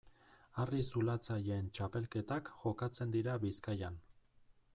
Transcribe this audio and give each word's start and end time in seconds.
Harri-zulatzaileen 0.61 1.69
txapelketak 1.79 2.51
jokatzen 2.63 3.17
dira 3.19 3.41
Bizkaian. 3.45 4.03